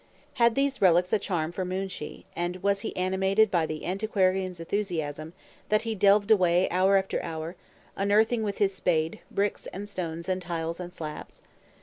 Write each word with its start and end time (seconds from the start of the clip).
Had 0.41 0.55
these 0.55 0.81
relics 0.81 1.13
a 1.13 1.19
charm 1.19 1.51
for 1.51 1.63
Moonshee, 1.63 2.25
and 2.35 2.63
was 2.63 2.79
he 2.79 2.97
animated 2.97 3.51
by 3.51 3.67
the 3.67 3.85
antiquarian's 3.85 4.59
enthusiasm, 4.59 5.33
that 5.69 5.83
he 5.83 5.93
delved 5.93 6.31
away 6.31 6.67
hour 6.71 6.97
after 6.97 7.21
hour, 7.21 7.55
unearthing, 7.95 8.41
with 8.41 8.57
his 8.57 8.73
spade, 8.73 9.19
bricks 9.29 9.67
and 9.67 9.87
stones 9.87 10.27
and 10.27 10.41
tiles 10.41 10.79
and 10.79 10.91
slabs? 10.91 11.43